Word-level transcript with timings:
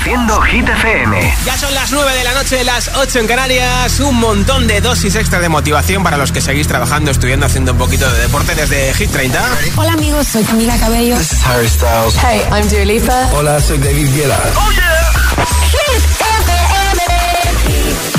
Reproduciendo 0.00 0.40
Hit 0.42 0.66
FM. 0.66 1.34
Ya 1.44 1.58
son 1.58 1.74
las 1.74 1.92
9 1.92 2.14
de 2.14 2.24
la 2.24 2.32
noche, 2.32 2.64
las 2.64 2.90
8 2.96 3.18
en 3.18 3.26
Canarias. 3.26 4.00
Un 4.00 4.18
montón 4.18 4.66
de 4.66 4.80
dosis 4.80 5.14
extra 5.14 5.40
de 5.40 5.50
motivación 5.50 6.02
para 6.02 6.16
los 6.16 6.32
que 6.32 6.40
seguís 6.40 6.66
trabajando, 6.66 7.10
estudiando, 7.10 7.44
haciendo 7.44 7.72
un 7.72 7.78
poquito 7.78 8.10
de 8.10 8.22
deporte 8.22 8.54
desde 8.54 8.94
Hit 8.94 9.10
30. 9.10 9.38
Hola 9.76 9.92
amigos, 9.92 10.26
soy 10.26 10.42
Camila 10.44 10.74
Cabello. 10.78 11.18
This 11.18 11.32
is 11.32 11.44
Harry 11.44 11.68
Styles. 11.68 12.16
Hey, 12.16 12.40
I'm 12.50 12.66
Dua 12.68 12.84
Lipa. 12.86 13.28
Hola, 13.34 13.60
soy 13.60 13.76
David 13.76 14.08
Guetta. 14.14 14.38
¡Oh, 14.56 14.70
yeah! 14.72 15.44
Hit 15.70 16.02
FM. 16.18 17.02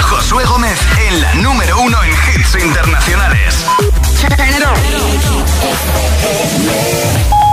Josué 0.01 0.45
Gómez 0.45 0.79
en 1.07 1.21
la 1.21 1.33
número 1.35 1.81
uno 1.81 1.97
en 2.03 2.11
hits 2.11 2.63
internacionales. 2.63 3.65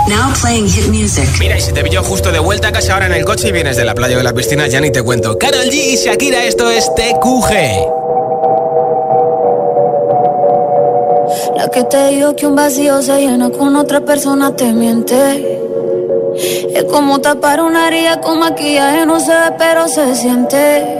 Now 0.07 0.33
playing 0.41 0.67
hit 0.67 0.87
music. 0.87 1.27
Mira, 1.39 1.57
y 1.57 1.61
si 1.61 1.71
te 1.71 1.83
pillo 1.83 2.03
justo 2.03 2.31
de 2.31 2.39
vuelta 2.39 2.69
a 2.69 2.71
casa 2.71 2.93
ahora 2.93 3.05
en 3.07 3.13
el 3.13 3.25
coche 3.25 3.49
y 3.49 3.51
vienes 3.51 3.77
de 3.77 3.85
la 3.85 3.93
playa 3.93 4.15
o 4.15 4.17
de 4.19 4.23
la 4.23 4.33
piscina, 4.33 4.67
ya 4.67 4.79
ni 4.81 4.91
te 4.91 5.03
cuento. 5.03 5.37
Carol 5.37 5.65
G 5.65 5.73
y 5.73 5.95
Shakira, 5.97 6.43
esto 6.45 6.69
es 6.69 6.89
TQG. 6.95 7.51
La 11.55 11.69
que 11.69 11.83
te 11.83 12.07
dijo 12.07 12.35
que 12.35 12.47
un 12.47 12.55
vacío 12.55 13.01
se 13.01 13.19
llena 13.19 13.49
con 13.51 13.75
otra 13.75 14.01
persona 14.01 14.55
te 14.55 14.71
miente. 14.73 15.59
Es 16.73 16.83
como 16.85 17.19
tapar 17.19 17.61
una 17.61 17.87
herida 17.87 18.21
con 18.21 18.39
maquillaje, 18.39 19.05
no 19.05 19.19
se 19.19 19.31
ve, 19.31 19.55
pero 19.57 19.87
se 19.87 20.15
siente. 20.15 20.99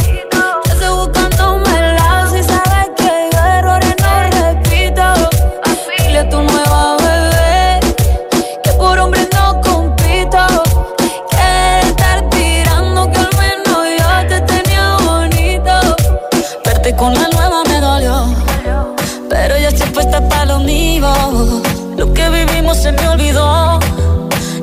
Con 16.97 17.15
la 17.15 17.27
nueva 17.29 17.63
me 17.67 17.79
dolió, 17.79 18.25
pero 19.27 19.57
ya 19.57 19.69
estoy 19.69 19.89
puesta 19.89 20.21
para 20.29 20.45
lo 20.45 20.59
mío. 20.59 21.11
Lo 21.97 22.13
que 22.13 22.29
vivimos 22.29 22.77
se 22.77 22.91
me 22.91 23.07
olvidó. 23.07 23.79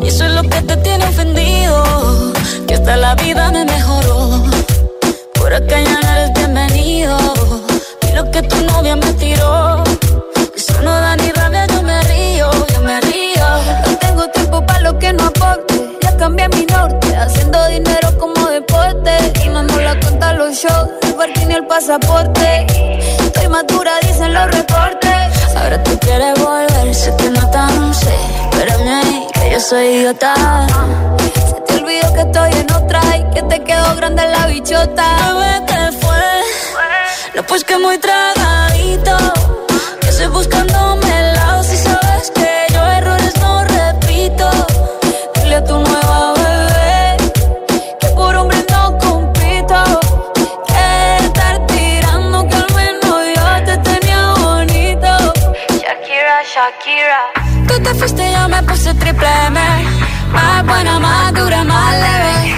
Y 0.01 0.07
eso 0.07 0.25
es 0.25 0.33
lo 0.33 0.43
que 0.43 0.63
te 0.63 0.77
tiene 0.77 1.05
ofendido. 1.07 1.83
Que 2.69 2.75
hasta 2.75 2.97
la 2.97 3.17
vida 3.17 3.51
me 3.51 3.65
mejoró. 3.65 4.45
Por 5.35 5.53
acá 5.53 5.81
ya 5.81 6.01
no 6.01 6.09
eres 6.17 6.33
bienvenido. 6.35 7.19
Y 8.09 8.15
lo 8.15 8.31
que 8.31 8.43
tu 8.43 8.57
novia 8.67 8.95
me 8.95 9.13
tiró. 9.15 9.83
Eso 10.55 10.83
no 10.83 10.93
da 10.93 11.17
ni 11.17 11.33
rabia, 11.33 11.67
yo 11.67 11.83
me 11.83 12.01
río, 12.03 12.51
yo 12.73 12.81
me 12.83 13.01
río. 13.01 13.47
No 13.85 13.99
tengo 13.99 14.29
tiempo 14.29 14.65
para 14.65 14.81
lo 14.81 14.99
que 14.99 15.13
no 15.13 15.25
aporte. 15.25 15.99
Ya 16.03 16.17
cambié 16.17 16.49
mi 16.51 16.67
norte, 16.67 17.17
haciendo 17.17 17.67
dinero 17.67 18.17
como 18.17 18.47
deporte. 18.47 19.33
Shows, 20.53 20.89
el 21.03 21.15
parking 21.15 21.51
y 21.51 21.53
el 21.53 21.67
pasaporte. 21.67 22.67
Estoy 23.23 23.49
madura, 23.49 23.93
dicen 24.01 24.33
los 24.33 24.47
reportes. 24.51 25.55
Ahora 25.55 25.83
tú 25.83 25.99
quieres 25.99 26.39
volver, 26.43 27.17
te 27.19 27.31
nota, 27.31 27.67
no 27.67 27.93
sé. 27.93 28.15
Espérame 28.51 28.89
ahí, 28.89 29.27
que 29.35 29.51
yo 29.51 29.61
soy 29.61 29.87
idiota. 29.87 30.35
Se 31.19 31.61
te 31.67 31.75
olvidó 31.83 32.13
que 32.15 32.21
estoy 32.21 32.53
en 32.53 32.73
otra 32.73 33.01
y 33.19 33.35
que 33.35 33.43
te 33.43 33.63
quedó 33.63 33.95
grande 33.97 34.23
la 34.27 34.47
bichota. 34.47 35.33
Bebé, 35.35 35.67
¿qué 35.67 35.99
fue? 36.01 36.43
No, 37.35 37.43
pues 37.43 37.65
que 37.65 37.77
muy 37.77 37.99
tragadito. 37.99 39.17
Que 40.01 40.09
estoy 40.09 40.29
buscándome 40.29 41.21
el 41.21 41.35
lado 41.35 41.63
si 41.63 41.77
sabes 41.77 42.31
que 42.35 42.67
yo 42.73 42.87
errores 42.87 43.35
no 43.41 43.65
repito. 43.65 44.51
Dile 45.35 45.57
a 45.57 45.65
tu 45.65 45.79
Shakira. 56.59 57.21
Tú 57.69 57.81
te 57.85 57.95
fuiste 57.95 58.33
yo 58.33 58.49
me 58.49 58.61
puse 58.65 58.93
triple 58.95 59.29
M. 59.47 59.61
Más 60.33 60.67
buena, 60.67 60.99
más 60.99 61.33
dura, 61.33 61.63
más 61.63 61.93
leve. 61.93 62.57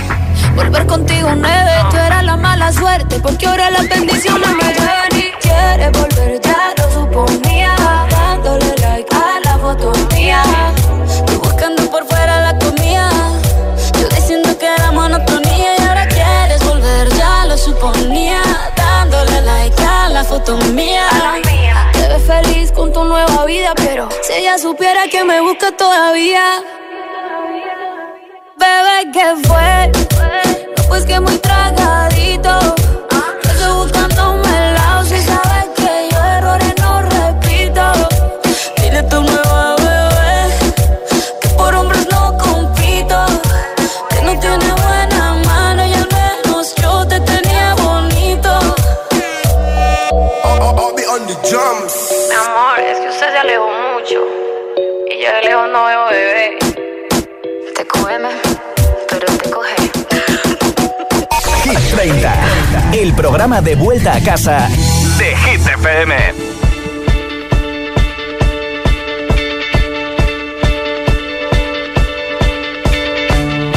Volver 0.56 0.86
contigo 0.86 1.28
nueve, 1.36 1.72
tú 1.90 1.96
eras 1.98 2.24
la 2.24 2.36
mala 2.36 2.72
suerte 2.72 3.20
Porque 3.20 3.46
ahora 3.46 3.70
las 3.70 3.86
bendiciones 3.88 4.48
me 4.48 4.72
llevan 4.72 5.12
y 5.12 5.30
quieres 5.42 5.92
volver, 5.92 6.40
ya 6.40 6.72
lo 6.78 6.90
suponía 6.92 7.76
Dándole 8.10 8.74
like 8.80 9.14
a 9.14 9.40
la 9.44 9.58
foto 9.58 9.92
mía 10.14 10.42
Tú 11.26 11.38
buscando 11.38 11.90
por 11.90 12.06
fuera 12.06 12.40
la 12.40 12.58
comida 12.58 13.10
Yo 14.00 14.08
diciendo 14.08 14.58
que 14.58 14.66
era 14.66 14.92
monotonía 14.92 15.76
Y 15.78 15.82
ahora 15.86 16.08
quieres 16.08 16.64
volver, 16.64 17.08
ya 17.18 17.44
lo 17.44 17.58
suponía 17.58 18.40
Dándole 18.76 19.42
like 19.42 19.82
a 19.82 20.08
la 20.08 20.24
foto 20.24 20.56
mía 20.72 21.06
Pero 23.50 24.08
si 24.22 24.32
ella 24.32 24.58
supiera 24.58 25.08
que 25.08 25.24
me 25.24 25.40
busca 25.40 25.72
todavía 25.72 26.62
Bebé, 28.56 29.10
¿qué 29.12 29.48
fue? 29.48 29.90
No, 30.76 30.84
pues 30.88 31.04
que 31.04 31.18
muy 31.18 31.36
tragadito. 31.38 32.76
Yo 33.58 33.86
el 33.88 34.74
lado 34.74 35.04
si 35.04 35.20
sabes 35.22 35.66
que 35.74 36.08
yo 36.12 36.24
errores 36.36 36.74
no 36.78 37.02
repito. 37.02 37.82
Dile 38.80 39.02
tu 39.04 39.20
nueva 39.20 39.74
bebé 39.78 40.54
que 41.40 41.48
por 41.48 41.74
hombres 41.74 42.06
no 42.08 42.38
compito. 42.38 43.26
Que 44.10 44.22
no 44.22 44.38
tiene 44.38 44.72
buena 44.74 45.34
mano 45.44 45.86
y 45.86 45.92
al 45.92 46.08
menos 46.12 46.72
yo 46.76 47.04
te 47.08 47.18
tenía 47.18 47.74
bonito. 47.74 48.60
Mi 50.44 50.68
amor, 50.68 50.94
mucho. 54.10 54.24
Y 55.08 55.22
yo 55.22 55.32
de 55.32 55.42
lejos 55.42 55.68
no 55.72 55.84
veo 55.84 56.06
bebé. 56.10 56.58
Te 57.74 57.86
come, 57.86 58.28
pero 59.08 59.26
te 59.26 59.50
coge. 59.50 59.74
Hit 61.64 61.78
30. 61.94 62.34
El 62.94 63.14
programa 63.14 63.60
de 63.60 63.74
vuelta 63.76 64.14
a 64.14 64.20
casa 64.20 64.68
de 65.18 65.36
Hit 65.36 65.60
FM. 65.60 66.14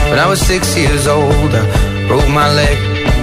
When 0.10 0.20
I 0.20 0.28
was 0.28 0.40
six 0.40 0.78
years 0.78 1.08
old, 1.08 1.54
I 1.56 2.08
broke 2.08 2.30
my 2.30 2.48
leg. 2.54 3.23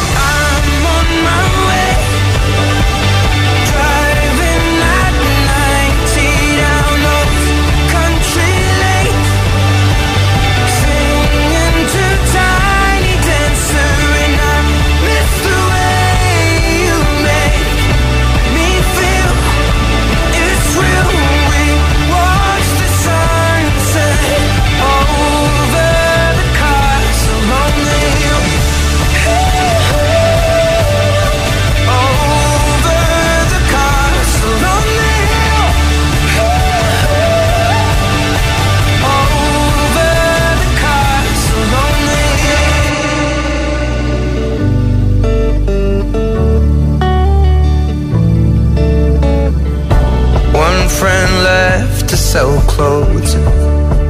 friend 51.01 51.33
left 51.43 52.07
to 52.09 52.15
sell 52.15 52.61
clothes. 52.69 53.33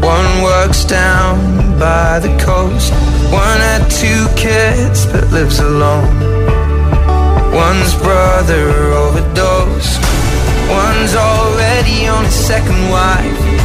One 0.04 0.44
works 0.44 0.84
down 0.84 1.80
by 1.80 2.20
the 2.20 2.34
coast. 2.44 2.92
One 3.32 3.60
had 3.70 3.90
two 3.90 4.24
kids 4.36 5.06
but 5.06 5.32
lives 5.32 5.60
alone. 5.60 6.20
One's 7.54 7.94
brother 7.96 8.66
overdosed. 9.04 10.02
One's 10.70 11.16
already 11.16 12.08
on 12.08 12.26
his 12.26 12.36
second 12.36 12.82
wife. 12.90 13.61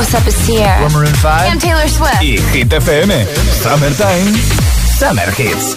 What's 0.00 0.14
Up 0.14 0.26
Is 0.26 0.46
Here. 0.46 0.78
We're 0.80 0.88
Maroon 0.96 1.12
5. 1.12 1.52
And 1.52 1.60
Taylor 1.60 1.86
Swift. 1.86 2.22
Y 2.22 2.40
Hit 2.56 2.68
FM. 2.72 3.12
Summertime. 3.60 4.32
Summer 4.96 5.28
Hits. 5.36 5.76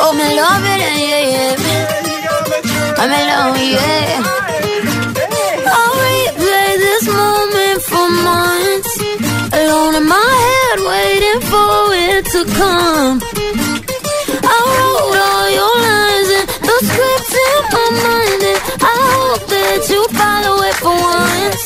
Oh, 0.00 0.16
me 0.16 0.24
love 0.40 0.64
it, 0.64 0.80
yeah, 0.80 1.20
yeah. 1.36 1.52
I'm 2.96 3.12
oh, 3.12 3.20
in 3.20 3.24
love, 3.28 3.60
yeah. 3.60 4.24
Oh, 5.68 5.76
I'll 5.76 6.00
replay 6.00 6.70
this 6.80 7.04
moment 7.12 7.80
for 7.84 8.08
months. 8.24 8.92
Alone 9.52 9.94
in 10.00 10.06
my 10.08 10.32
head, 10.48 10.78
waiting 10.80 11.40
for 11.44 11.92
it 11.92 12.24
to 12.32 12.40
come. 12.56 13.20
I 14.48 14.56
wrote 14.64 15.20
all 15.28 15.48
your 15.60 15.76
lines 15.84 16.30
and 16.40 16.48
the 16.56 16.76
scripts 16.88 17.34
in 17.44 17.60
my 17.76 17.86
mind. 18.00 18.42
And 18.48 18.60
I 18.80 18.96
hope 19.12 19.44
that 19.44 19.80
you 19.92 20.00
follow 20.16 20.56
it 20.64 20.76
for 20.76 20.96
once. 20.96 21.65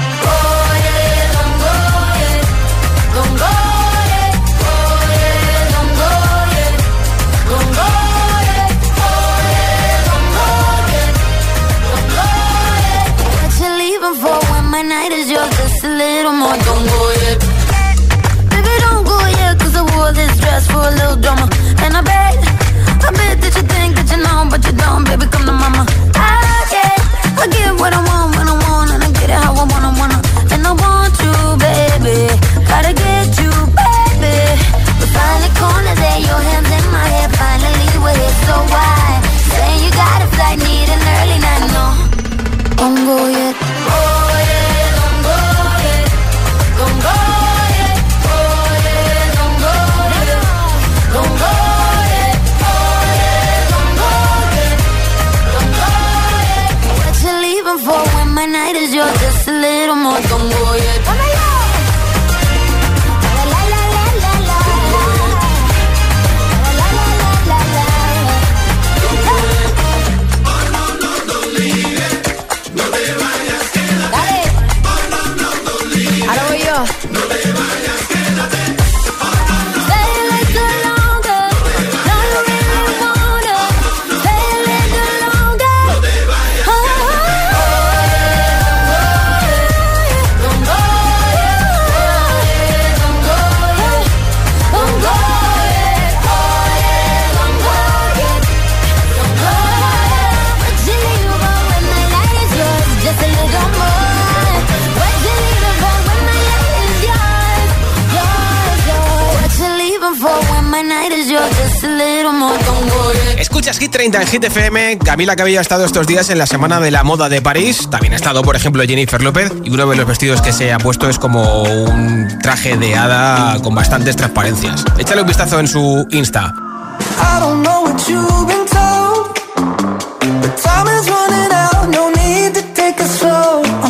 30 114.11 114.21
en 114.21 114.27
Hit 114.27 114.43
FM. 114.43 114.97
Camila 114.97 115.35
Cabello 115.37 115.59
ha 115.59 115.61
estado 115.61 115.85
estos 115.85 116.05
días 116.05 116.29
en 116.29 116.37
la 116.37 116.45
Semana 116.45 116.81
de 116.81 116.91
la 116.91 117.03
Moda 117.03 117.29
de 117.29 117.41
París. 117.41 117.87
También 117.89 118.11
ha 118.11 118.17
estado, 118.17 118.41
por 118.41 118.57
ejemplo, 118.57 118.83
Jennifer 118.83 119.21
López. 119.21 119.53
Y 119.63 119.69
uno 119.69 119.87
de 119.87 119.95
los 119.95 120.05
vestidos 120.05 120.41
que 120.41 120.51
se 120.51 120.73
ha 120.73 120.79
puesto 120.79 121.09
es 121.09 121.17
como 121.17 121.63
un 121.63 122.27
traje 122.41 122.75
de 122.75 122.95
hada 122.95 123.61
con 123.61 123.73
bastantes 123.73 124.17
transparencias. 124.17 124.83
Échale 124.97 125.21
un 125.21 125.27
vistazo 125.27 125.59
en 125.59 125.67
su 125.67 126.07
Insta. 126.11 126.53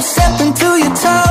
stepping 0.01 0.53
to 0.53 0.77
your 0.77 0.95
toes 0.95 1.30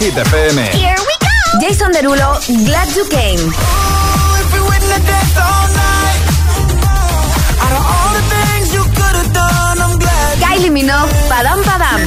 Hit 0.00 0.14
FM. 0.14 0.58
Here 0.74 0.96
we 0.98 1.14
go. 1.20 1.60
Jason 1.60 1.92
Derulo, 1.92 2.38
Glad 2.66 2.88
You 2.96 3.04
Came. 3.08 3.52
Kylie 10.40 10.70
Minogue, 10.70 11.10
Padam 11.28 11.60
Padam. 11.64 12.00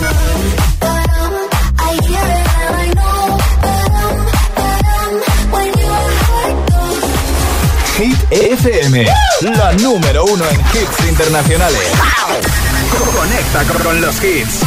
Hit 7.98 8.18
FM, 8.32 9.06
la 9.42 9.72
número 9.74 10.26
uno 10.26 10.44
en 10.50 10.60
hits 10.60 11.08
internacionales. 11.08 11.82
Conecta 13.16 13.64
con 13.84 14.02
los 14.02 14.16
hits. 14.24 14.60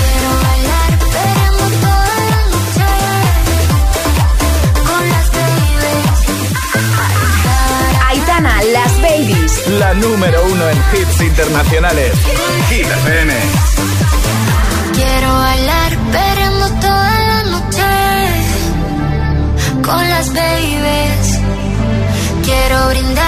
la 9.79 9.95
número 9.95 10.45
uno 10.47 10.69
en 10.69 10.79
hits 10.93 11.21
internacionales. 11.21 12.13
Hit 12.69 12.87
FM. 12.87 13.33
Quiero 14.95 15.33
bailar, 15.35 15.99
perreando 16.13 16.69
toda 16.81 17.19
la 17.31 17.43
noche 17.45 17.83
con 19.83 20.09
las 20.09 20.33
babies. 20.33 21.39
Quiero 22.45 22.89
brindar 22.89 23.28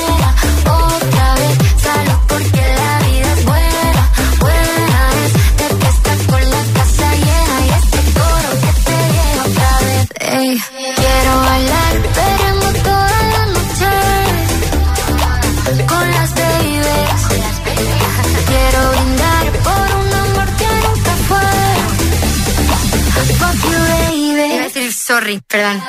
Perdón. 25.39 25.81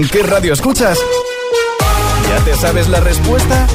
Preguntan 0.00 0.08
qué 0.08 0.22
radio 0.22 0.52
escuchas, 0.52 0.98
¿ya 2.28 2.44
te 2.44 2.54
sabes 2.56 2.88
la 2.88 3.00
respuesta? 3.00 3.66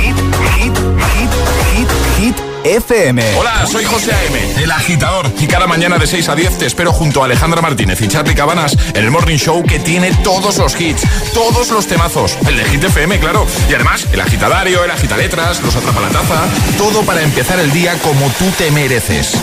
Hit, 0.00 0.16
hit, 0.56 0.76
hit, 0.76 1.30
hit, 1.74 1.88
hit 2.18 2.36
FM. 2.64 3.22
Hola, 3.36 3.66
soy 3.66 3.84
José 3.84 4.12
A.M., 4.12 4.62
el 4.62 4.70
agitador. 4.70 5.30
Y 5.38 5.46
cada 5.46 5.66
mañana 5.66 5.98
de 5.98 6.06
6 6.06 6.28
a 6.28 6.34
10 6.34 6.58
te 6.58 6.66
espero 6.66 6.92
junto 6.92 7.22
a 7.22 7.26
Alejandra 7.26 7.62
Martínez 7.62 8.00
y 8.02 8.08
Charlie 8.08 8.34
Cabanas 8.34 8.76
en 8.94 9.04
el 9.04 9.10
Morning 9.10 9.36
Show 9.36 9.62
que 9.64 9.78
tiene 9.78 10.12
todos 10.24 10.58
los 10.58 10.78
hits, 10.80 11.02
todos 11.32 11.70
los 11.70 11.86
temazos. 11.86 12.36
El 12.46 12.56
de 12.56 12.64
Hit 12.64 12.84
FM, 12.84 13.20
claro. 13.20 13.46
Y 13.68 13.74
además, 13.74 14.06
el 14.12 14.20
agitadario, 14.20 14.84
el 14.84 14.90
agitaletras, 14.90 15.62
los 15.62 15.76
atrapalataza. 15.76 16.46
Todo 16.76 17.02
para 17.02 17.22
empezar 17.22 17.58
el 17.60 17.70
día 17.72 17.96
como 18.02 18.28
tú 18.38 18.50
te 18.56 18.70
mereces. 18.70 19.34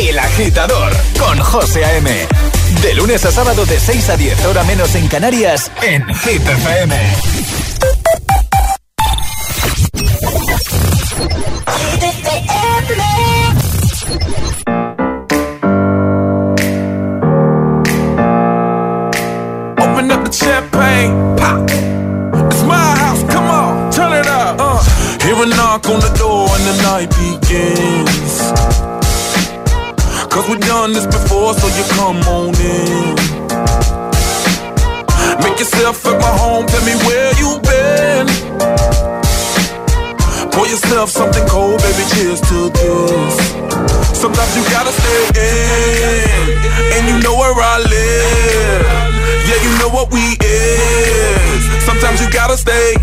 El 0.00 0.18
agitador 0.18 0.92
con 1.18 1.38
José 1.38 1.84
A.M. 1.84 2.26
De 2.80 2.94
lunes 2.94 3.24
a 3.24 3.30
sábado 3.30 3.66
de 3.66 3.78
6 3.78 4.08
a 4.08 4.16
10, 4.16 4.44
hora 4.46 4.64
menos 4.64 4.94
en 4.94 5.06
Canarias, 5.08 5.70
en 5.82 6.02
Hit 6.14 6.42
FM. 6.46 6.96
Open 19.78 20.10
up 20.10 20.24
the 20.24 20.30
champagne, 20.32 21.36
pop. 21.36 21.68
It's 22.50 22.62
my 22.64 22.96
house, 23.02 23.22
come 23.24 23.48
on, 23.50 23.90
turn 23.92 24.12
it 24.12 24.26
up. 24.26 24.56
Uh. 24.58 24.82
Hear 25.22 25.34
a 25.34 25.46
knock 25.46 25.88
on 25.88 26.00
the 26.00 26.12
door 26.18 26.48
and 26.56 26.64
the 26.66 26.76
night 26.82 27.10
begins. 27.10 28.32
Cause 30.32 30.48
we've 30.48 30.60
done 30.60 30.94
this 30.94 31.04
before, 31.04 31.52
so 31.52 31.66
you 31.76 31.84
come 31.92 32.16
on 32.16 32.31
yourself 40.92 41.10
something 41.10 41.48
cold, 41.48 41.80
baby, 41.80 42.04
cheers 42.12 42.38
to 42.42 42.68
this. 42.68 43.34
Sometimes 44.12 44.54
you 44.54 44.62
gotta 44.68 44.92
stay 44.92 45.22
in, 45.40 46.52
and 46.92 47.08
you 47.08 47.16
know 47.22 47.34
where 47.34 47.54
I 47.56 47.78
live. 47.78 48.86
Yeah, 49.48 49.56
you 49.64 49.78
know 49.78 49.88
what 49.88 50.12
we 50.12 50.36
is. 50.44 51.84
Sometimes 51.86 52.20
you 52.20 52.30
gotta 52.30 52.58
stay 52.58 53.01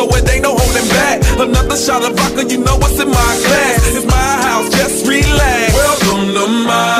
so 0.00 0.16
it 0.16 0.28
ain't 0.32 0.42
no 0.42 0.56
holding 0.56 0.88
back. 0.88 1.20
Another 1.38 1.76
shot 1.76 2.02
of 2.04 2.16
vodka, 2.16 2.44
you 2.48 2.58
know 2.58 2.76
what's 2.76 2.98
in 2.98 3.08
my 3.08 3.32
glass. 3.44 3.96
It's 3.96 4.06
my 4.06 4.30
house, 4.46 4.68
just 4.70 5.06
relax. 5.06 5.74
Welcome 5.74 6.32
to 6.34 6.46
my 6.66 6.99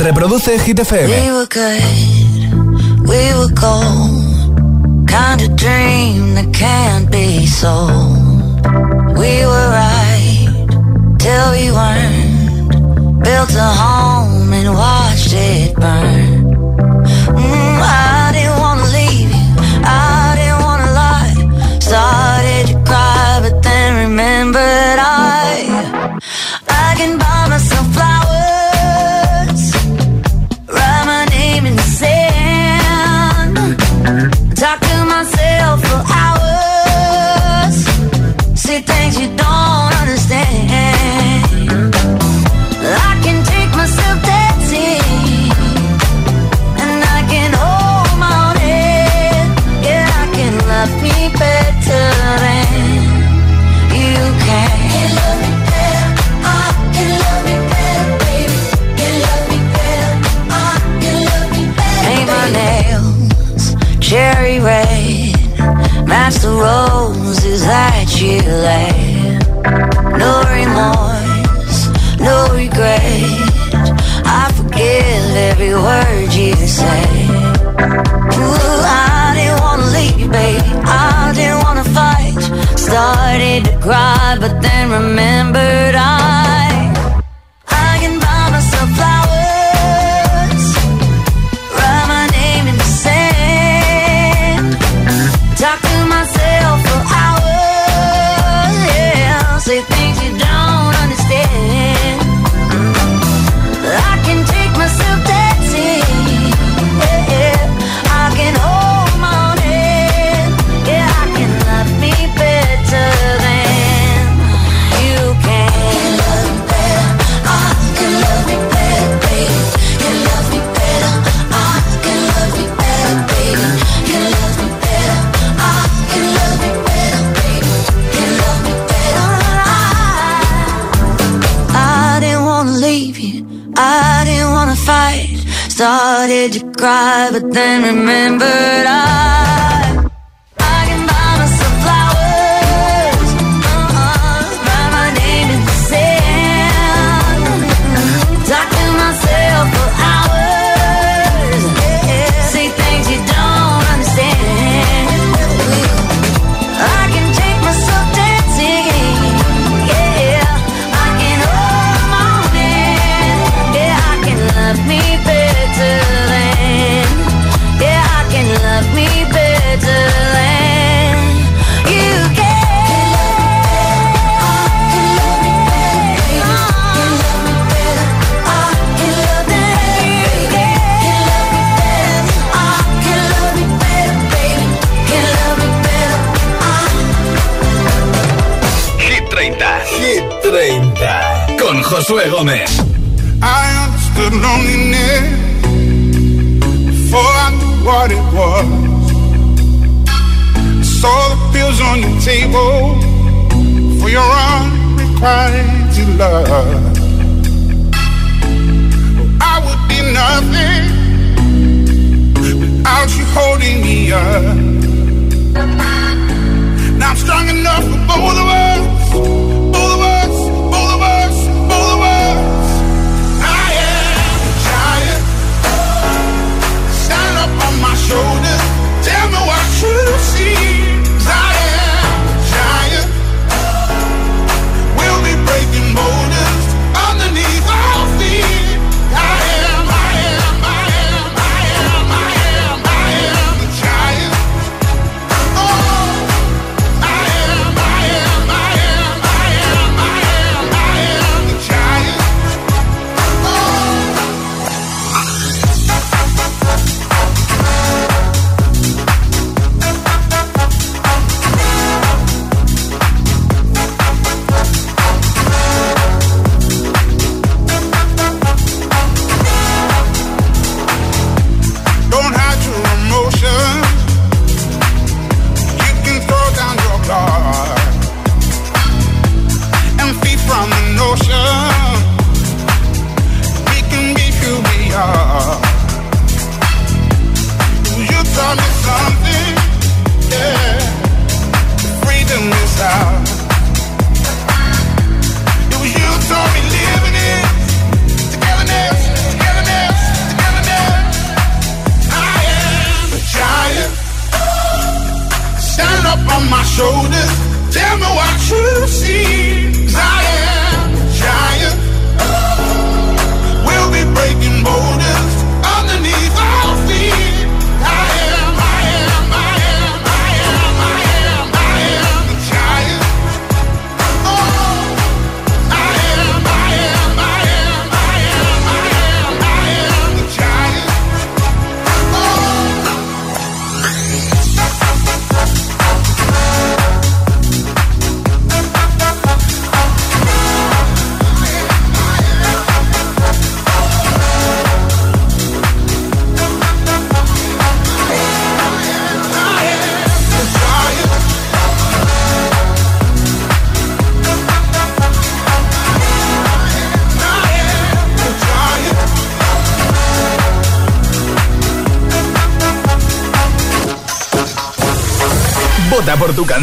Reproduce 0.00 0.62
Hit 0.64 0.76
FM. 0.78 1.08
We 1.08 1.30
were 1.32 1.46
good, 1.46 1.82
we 3.10 3.22
were 3.38 3.52
gold. 3.52 5.08
Kind 5.08 5.40
of 5.42 5.56
dream 5.56 6.34
that 6.34 6.54
can't 6.54 7.10
be 7.10 7.46
sold. 7.46 8.62
We 9.18 9.44
were 9.50 9.68
right 9.82 10.46
till 11.18 11.50
we 11.50 11.70
weren't. 11.78 13.24
Built 13.24 13.50
a 13.54 13.70
home 13.82 14.52
and 14.52 14.72
watched 14.74 15.32
it 15.32 15.74
burn. 15.74 16.44
Mm, 17.34 17.80
I 17.82 18.30
didn't 18.32 18.58
wanna 18.64 18.86
leave 18.98 19.30
you, 19.34 19.46
I 19.84 20.34
didn't 20.38 20.60
wanna 20.66 20.90
lie. 21.02 21.34
Started 21.80 22.66
to 22.70 22.76
cry, 22.88 23.40
but 23.42 23.62
then 23.62 24.08
remembered 24.10 24.98
I 25.00 25.27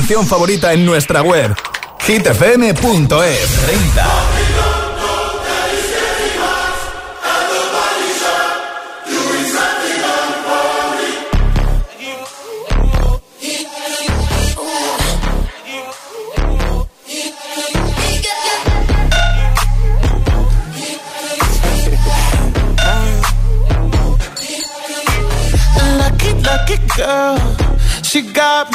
canción 0.08 0.28
favorita 0.28 0.72
en 0.72 0.86
nuestra 0.86 1.24
web 1.24 1.56
hitfm.es 2.06 3.50
30 3.66 4.06
Lucky, 25.98 26.34
lucky 26.44 26.78
girl. 26.96 27.40
She 28.04 28.22
got 28.22 28.72
married 28.72 28.75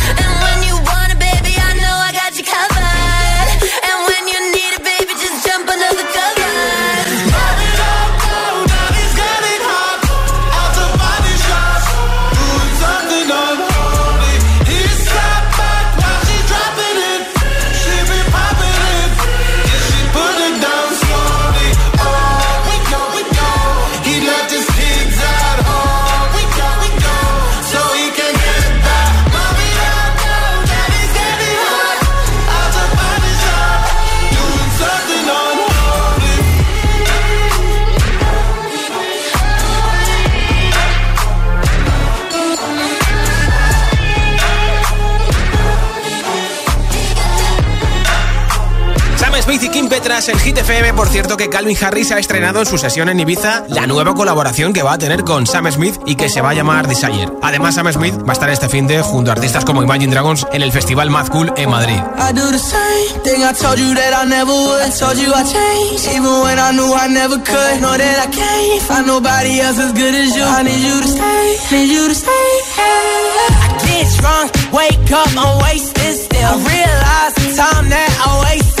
Hit 50.51 50.57
FM. 50.57 50.93
Por 50.95 51.07
cierto, 51.07 51.37
que 51.37 51.49
Calvin 51.49 51.77
Harris 51.81 52.11
ha 52.11 52.19
estrenado 52.19 52.59
en 52.59 52.65
su 52.65 52.77
sesión 52.77 53.07
en 53.07 53.17
Ibiza 53.21 53.63
la 53.69 53.87
nueva 53.87 54.13
colaboración 54.13 54.73
que 54.73 54.83
va 54.83 54.91
a 54.93 54.97
tener 54.97 55.23
con 55.23 55.47
Sam 55.47 55.71
Smith 55.71 55.95
y 56.05 56.15
que 56.15 56.27
se 56.27 56.41
va 56.41 56.49
a 56.49 56.53
llamar 56.53 56.89
Desire. 56.89 57.29
Además, 57.41 57.75
Sam 57.75 57.89
Smith 57.93 58.15
va 58.27 58.31
a 58.31 58.33
estar 58.33 58.49
este 58.49 58.67
fin 58.67 58.85
de 58.85 59.01
junto 59.01 59.31
a 59.31 59.33
artistas 59.33 59.63
como 59.63 59.81
Imagine 59.81 60.11
Dragons 60.11 60.45
en 60.51 60.61
el 60.61 60.73
Festival 60.73 61.09
Mad 61.09 61.29
Cool 61.29 61.53
en 61.55 61.69
Madrid. 61.69 62.01
I 62.01 62.33
get 73.87 74.07
drunk, 74.19 74.51
wake 74.73 75.11
up, 75.11 75.27
I'm 75.37 75.61
wasted 75.61 76.15
still. 76.15 76.57
Realize 76.59 77.33
the 77.35 77.55
time 77.55 77.89
that 77.89 78.09
I 78.25 78.39
wasted 78.43 78.80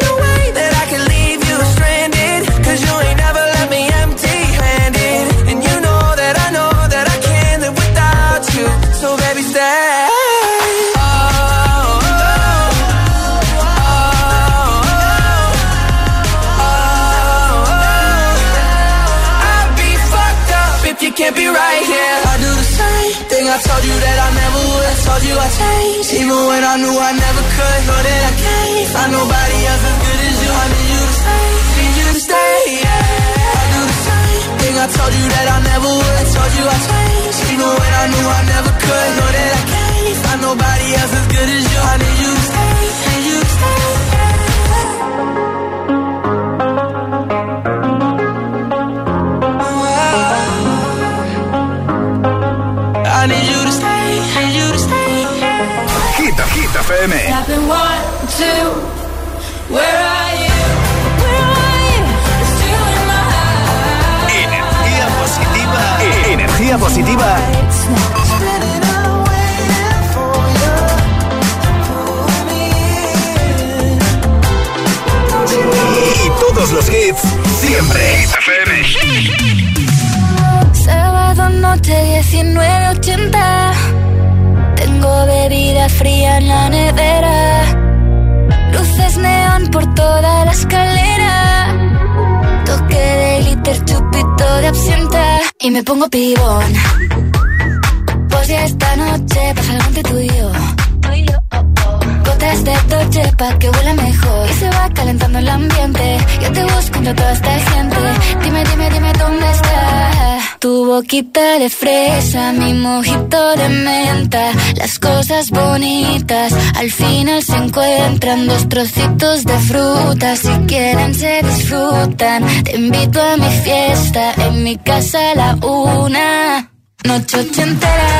Mojito 113.01 113.55
de 113.55 113.69
menta 113.69 114.51
Las 114.75 114.99
cosas 114.99 115.49
bonitas 115.49 116.53
Al 116.75 116.91
final 116.91 117.43
se 117.43 117.55
encuentran 117.55 118.47
Dos 118.47 118.69
trocitos 118.69 119.43
de 119.43 119.57
fruta. 119.59 120.35
Si 120.35 120.49
quieren 120.67 121.13
se 121.15 121.41
disfrutan. 121.43 122.63
Te 122.63 122.75
invito 122.75 123.19
a 123.21 123.37
mi 123.37 123.49
fiesta 123.63 124.33
En 124.37 124.63
mi 124.63 124.77
casa 124.77 125.31
a 125.31 125.35
la 125.35 125.55
una. 125.65 126.71
Noche 127.03 127.39
ochentera 127.39 128.11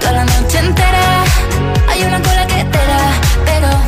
Toda 0.00 0.12
la 0.12 0.24
noche 0.24 0.58
entera. 0.58 1.24
Hay 1.88 2.02
una 2.02 2.22
cola 2.22 2.46
que 2.46 2.64
te 2.64 2.78
da 2.90 3.12
Pero 3.44 3.87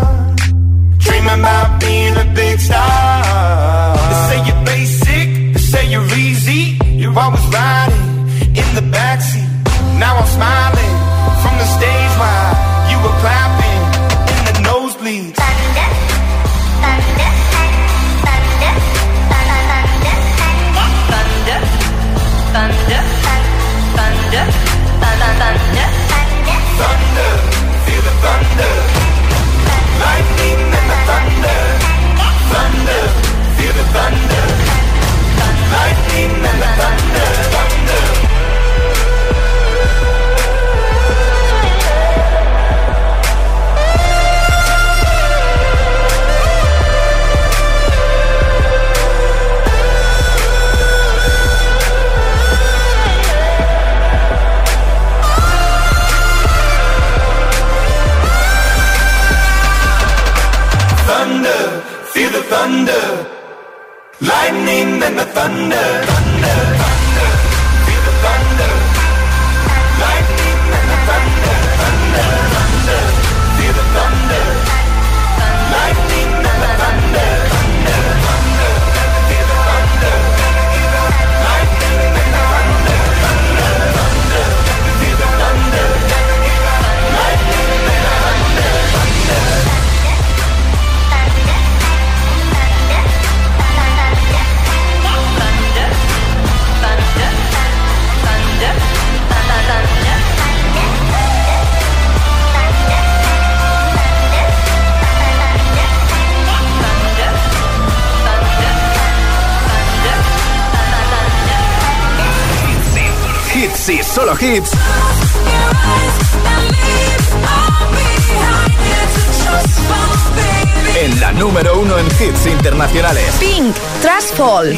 Dreaming 1.21 1.39
about 1.41 1.79
being 1.79 2.17
a 2.17 2.25
big 2.33 2.59
star. 2.59 3.95
They 4.09 4.17
say 4.27 4.47
you're 4.47 4.65
basic, 4.65 5.53
they 5.53 5.59
say 5.59 5.91
you're 5.91 6.05
easy. 6.15 6.79
You're 6.83 7.17
always 7.17 7.45
riding 7.53 8.27
in 8.57 8.67
the 8.73 8.81
backseat. 8.81 9.47
Now 9.99 10.15
I'm 10.17 10.25
smiling 10.25 11.00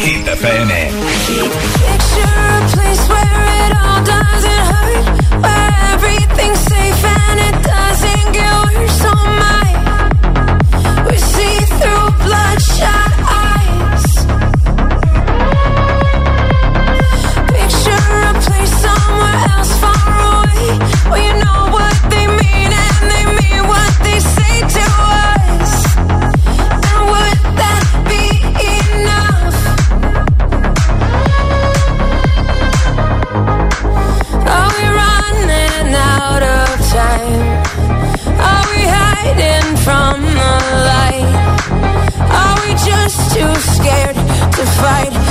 Hit 0.04 0.26
FM. 0.26 0.68
Picture 1.80 2.36
a 2.52 2.68
place 2.76 3.04
where 3.08 3.44
it 3.64 3.72
all 3.82 4.02
doesn't 4.04 4.64
hurt, 4.72 5.06
where 5.44 5.72
everything's 5.94 6.60
safe 6.60 7.04
and 7.06 7.40
it 7.48 7.58
doesn't 7.64 8.28
get 8.38 8.52
worse. 8.68 9.02
Oh 9.12 9.24
my, 9.44 9.70
we 11.08 11.18
see 11.18 11.56
through 11.80 12.08
bloodshot 12.26 13.23
fight 44.84 45.23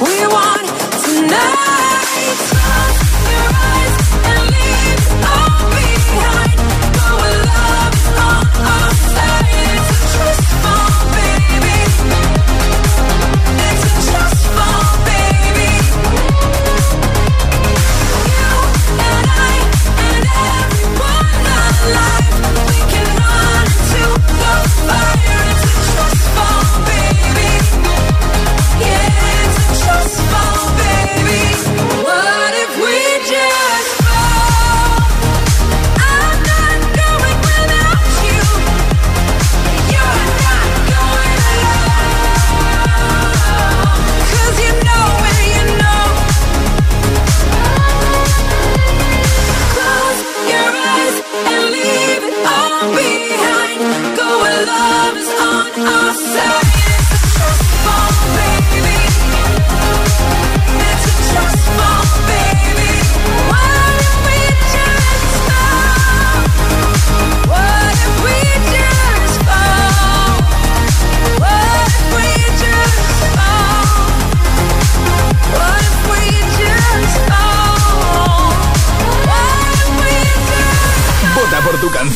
We 0.00 0.26
want 0.26 0.66
to 1.04 1.26
know. 1.26 1.69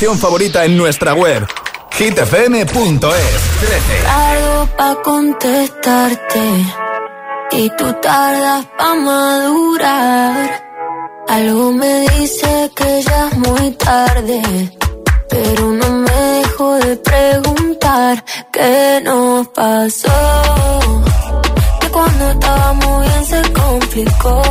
Canción 0.05 0.18
favorita 0.18 0.66
en 0.66 0.76
nuestra 0.76 1.14
web. 1.14 1.46
hitfm.es 1.92 2.61
13. 2.61 3.00
Tardo 4.05 4.68
pa' 4.76 5.02
contestarte 5.02 6.42
y 7.52 7.70
tú 7.70 7.90
tardas 8.02 8.66
pa' 8.76 8.94
madurar. 8.96 10.62
Algo 11.26 11.72
me 11.72 12.00
dice 12.18 12.70
que 12.76 13.02
ya 13.02 13.28
es 13.28 13.38
muy 13.38 13.70
tarde, 13.70 14.42
pero 15.30 15.72
no 15.72 15.88
me 15.90 16.12
dejo 16.12 16.74
de 16.74 16.96
preguntar 16.96 18.24
qué 18.52 19.00
nos 19.02 19.48
pasó. 19.48 20.20
Que 21.80 21.88
cuando 21.88 22.30
estábamos 22.30 23.00
bien 23.07 23.24
se 23.24 23.52
complicó, 23.55 24.42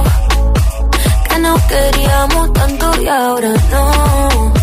que 1.30 1.38
no 1.38 1.56
queríamos 1.68 2.54
tanto 2.54 3.02
y 3.04 3.08
ahora 3.08 3.54
no. 3.70 4.63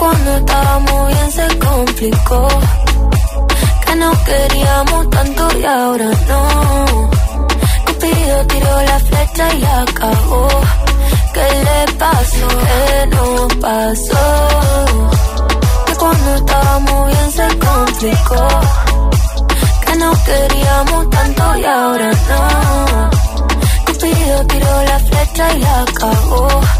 Cuando 0.00 0.34
estábamos 0.34 1.08
bien 1.08 1.30
se 1.30 1.58
complicó. 1.58 2.48
Que 3.84 3.94
no 3.96 4.10
queríamos 4.24 5.10
tanto 5.10 5.58
y 5.58 5.64
ahora 5.66 6.10
no. 6.26 7.10
Cupido 7.84 8.46
tiró 8.46 8.80
la 8.80 8.98
flecha 8.98 9.54
y 9.56 9.62
acabó. 9.62 10.48
¿Qué 11.34 11.48
le 11.66 11.92
pasó? 11.98 12.48
¿Qué 12.48 13.06
nos 13.14 13.54
pasó? 13.56 14.26
Que 15.84 15.94
cuando 15.96 16.34
estábamos 16.34 17.06
bien 17.08 17.30
se 17.32 17.58
complicó. 17.58 18.48
Que 19.84 19.96
no 19.96 20.12
queríamos 20.24 21.10
tanto 21.10 21.56
y 21.58 21.64
ahora 21.66 22.10
no. 22.30 23.10
Cupido 23.84 24.46
tiró 24.46 24.82
la 24.82 24.98
flecha 24.98 25.58
y 25.58 25.62
acabó. 25.62 26.79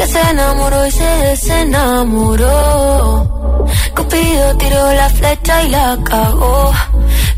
que 0.00 0.06
se 0.06 0.20
enamoró 0.30 0.86
y 0.86 0.90
se 0.90 1.04
desenamoró. 1.04 2.48
Cupido 3.94 4.56
tiró 4.56 4.92
la 4.94 5.10
flecha 5.10 5.62
y 5.62 5.68
la 5.68 5.98
cagó. 6.04 6.72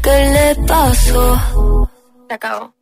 ¿Qué 0.00 0.30
le 0.34 0.54
pasó? 0.66 1.40
Se 2.28 2.34
acabó. 2.34 2.81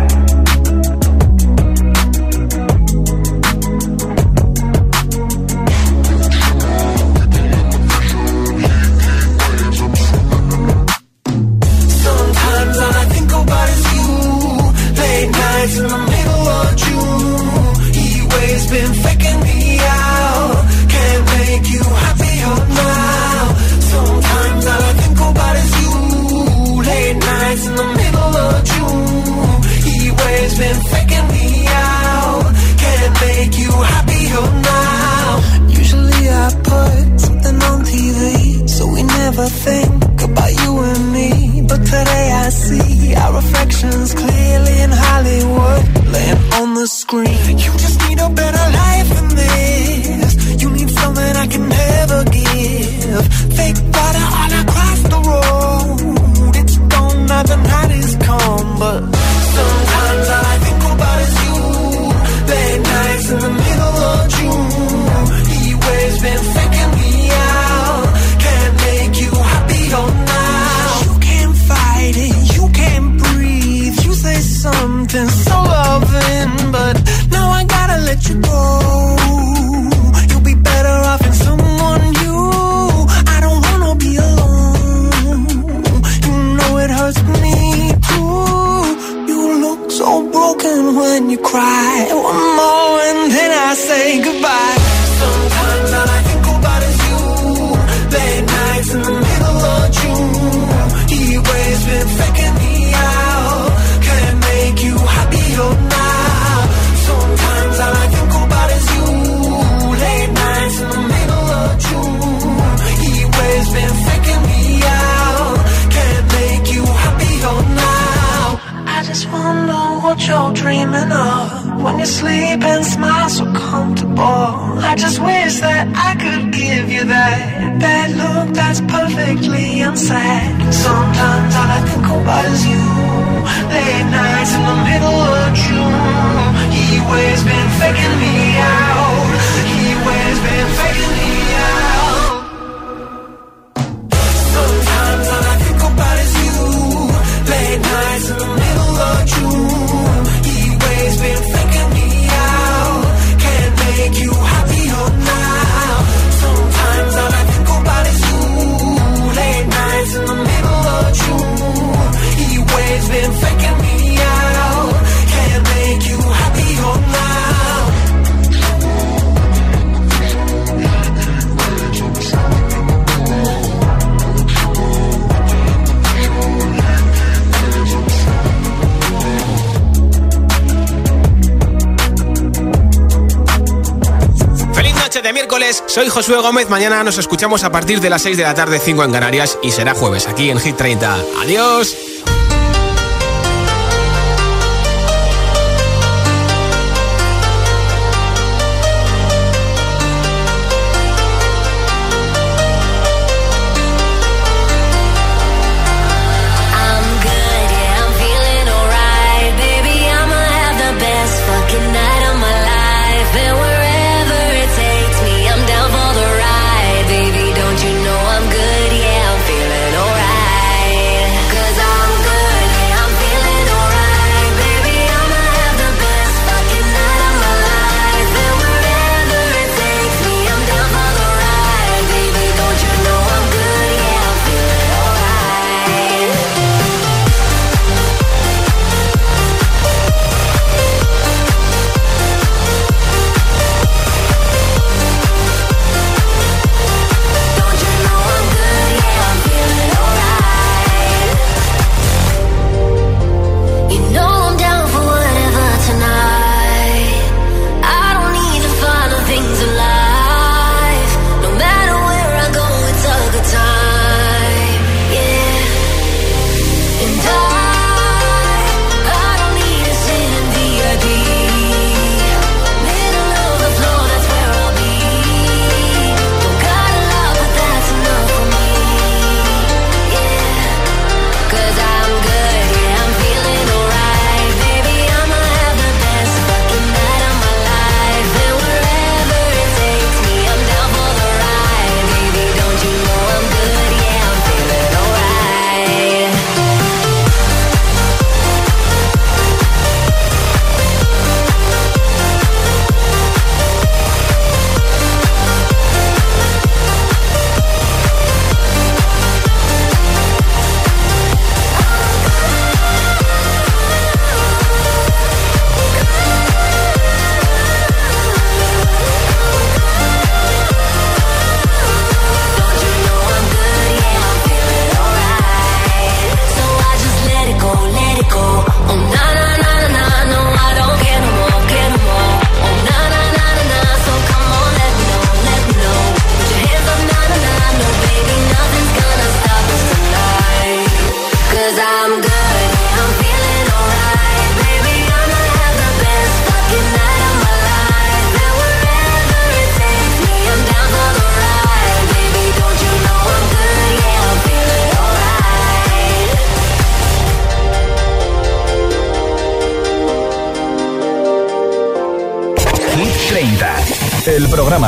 Josué 186.21 186.37
Gómez. 186.37 186.69
Mañana 186.69 187.03
nos 187.03 187.17
escuchamos 187.17 187.63
a 187.63 187.71
partir 187.71 187.99
de 187.99 188.07
las 188.07 188.21
6 188.21 188.37
de 188.37 188.43
la 188.43 188.53
tarde, 188.53 188.77
5 188.77 189.05
en 189.05 189.11
Canarias, 189.11 189.57
y 189.63 189.71
será 189.71 189.95
jueves 189.95 190.27
aquí 190.27 190.51
en 190.51 190.59
Hit 190.59 190.77
30. 190.77 191.17
¡Adiós! 191.41 191.97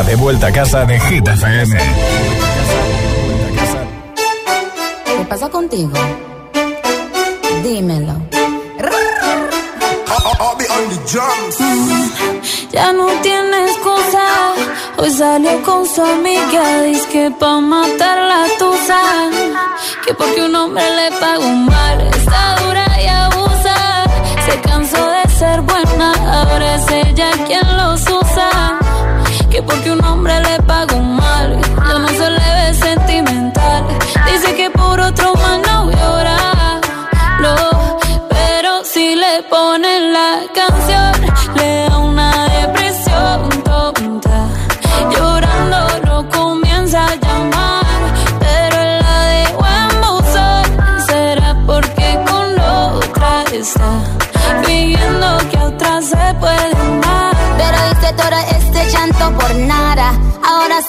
Programa 0.04 0.08
de 0.08 0.16
vuelta 0.16 0.48
a 0.48 0.52
casa 0.52 0.86
de 0.86 1.00
Hit 1.00 1.28
FM. 1.28 1.78
¿Qué 5.06 5.26
pasa 5.30 5.50
contigo? 5.50 5.92
Dímelo. 7.64 8.14
Ya 12.72 12.94
no 12.94 13.08
tiene 13.22 13.66
excusa. 13.66 14.54
Hoy 14.98 15.12
salió 15.12 15.62
con 15.64 15.88
su 15.88 16.02
amiga. 16.02 16.82
Dice 16.84 17.08
que 17.12 17.32
pa' 17.32 17.60
matar 17.60 18.18
la 18.18 18.46
tusa. 18.58 19.02
Que 20.06 20.14
porque 20.14 20.44
un 20.44 20.56
hombre 20.56 20.84
le 20.96 21.12
paga 21.20 21.40
un 21.40 21.63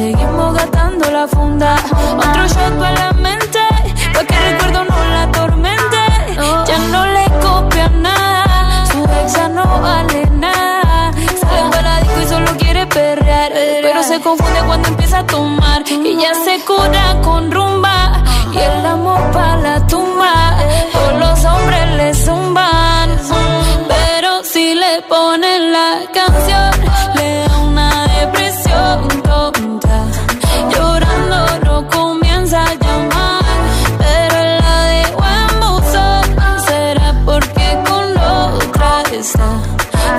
seguimos 0.00 0.54
gastando 0.54 1.10
la 1.10 1.28
funda. 1.28 1.76
Otro 2.16 2.46
shot 2.48 2.72
para 2.78 2.94
la 3.04 3.12
mente, 3.12 3.60
pa' 4.14 4.24
que 4.24 4.34
el 4.34 4.52
recuerdo 4.52 4.84
no 4.84 4.98
la 5.12 5.22
atormente. 5.24 6.00
Ya 6.68 6.78
no 6.94 7.06
le 7.16 7.24
copia 7.44 7.88
nada, 7.88 8.86
su 8.86 9.04
ex 9.18 9.34
ya 9.34 9.48
no 9.48 9.64
vale 9.80 10.26
nada. 10.46 11.12
Sale 11.40 11.70
para 11.70 11.82
la 11.82 12.00
disco 12.00 12.20
y 12.22 12.26
solo 12.26 12.50
quiere 12.56 12.86
perrear, 12.86 13.52
pero 13.82 14.02
se 14.02 14.20
confunde 14.20 14.60
cuando 14.66 14.88
empieza 14.88 15.18
a 15.18 15.26
tomar 15.26 15.82
y 15.86 16.16
ya 16.16 16.32
se 16.46 16.64
cura 16.64 17.20
con 17.22 17.50
rumba 17.50 18.22
y 18.52 18.58
el 18.58 18.86
amor 18.86 19.20
para 19.32 19.56
la 19.56 19.86
tumba. 19.86 20.59
Está 39.20 39.60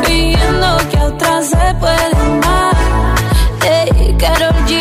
fingiendo 0.04 0.78
que 0.89 0.97
a 0.97 1.41
se 1.41 1.76
puede 1.80 2.16
amar. 2.22 2.76
Hey, 3.64 4.16
Karol 4.20 4.54
G, 4.68 4.80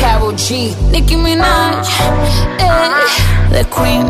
Carol 0.00 0.34
G. 0.36 0.74
Nicki 0.90 1.16
Minaj, 1.16 1.86
hey, 2.58 2.88
the 3.52 3.64
Queen, 3.68 4.06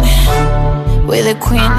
we're 1.06 1.24
the 1.24 1.34
Queen. 1.40 1.72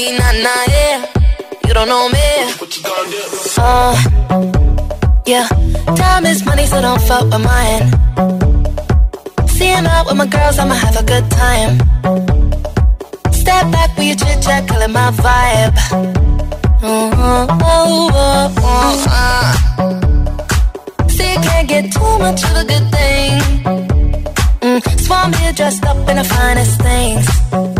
Me, 0.00 0.16
nah, 0.18 0.32
nah, 0.32 0.64
yeah. 0.74 0.98
You 1.66 1.74
don't 1.74 1.88
know 1.88 2.08
me. 2.08 2.28
Uh, 3.58 3.92
yeah. 5.26 5.46
Time 5.96 6.24
is 6.26 6.44
money, 6.44 6.66
so 6.66 6.80
don't 6.80 7.02
fuck 7.08 7.24
with 7.32 7.44
mine. 7.52 7.84
Seeing 9.48 9.86
out 9.94 10.06
with 10.06 10.16
my 10.16 10.26
girls, 10.26 10.58
I'ma 10.58 10.74
have 10.74 10.96
a 11.02 11.04
good 11.12 11.26
time. 11.42 11.72
Step 13.40 13.64
back 13.74 13.90
with 13.96 14.06
your 14.10 14.16
chit 14.22 14.42
chat, 14.44 14.68
call 14.68 14.82
it 14.86 14.90
my 14.90 15.10
vibe. 15.24 15.76
Uh-huh, 16.82 17.46
oh, 17.62 18.10
oh, 18.14 18.54
oh, 18.70 19.06
uh. 19.20 19.48
See, 21.08 21.34
can't 21.46 21.68
get 21.68 21.92
too 21.92 22.12
much 22.24 22.42
of 22.48 22.56
a 22.62 22.64
good 22.72 22.86
thing. 22.96 23.32
Mm, 24.64 24.80
Swan 25.04 25.32
here 25.34 25.52
dressed 25.52 25.84
up 25.84 26.08
in 26.08 26.16
the 26.16 26.24
finest 26.24 26.80
things. 26.80 27.79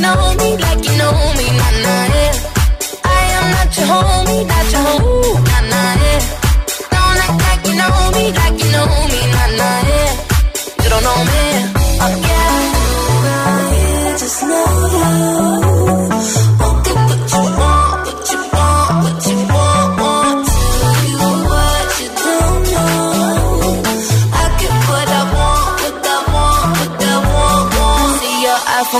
Know 0.00 0.34
me, 0.38 0.56
like 0.58 0.84
you 0.84 0.96
know 0.96 1.12
me, 1.36 1.46
nah, 1.58 1.72
nah, 1.82 2.06
yeah. 2.14 2.32
I 3.04 3.22
am 3.36 3.46
not 3.54 3.76
your 3.76 3.86
homie, 3.86 4.46
not 4.46 4.66
your. 4.72 4.90
Ooh, 5.02 5.34
nah, 5.34 5.60
nah, 5.72 6.02
yeah. 6.02 6.20
Don't 6.92 7.18
act 7.24 7.36
like 7.46 7.62
you 7.66 7.74
know 7.80 7.96
me, 8.14 8.24
like 8.32 8.58
you 8.62 8.70
know 8.70 8.86
me, 9.12 9.20
nah, 9.34 9.48
nah, 9.58 9.80
yeah. 9.90 10.10
You 10.82 10.88
don't 10.90 11.02
know 11.02 11.18
me, 11.30 11.47